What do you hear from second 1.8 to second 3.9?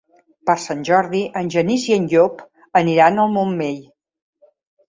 i en Llop aniran al Montmell.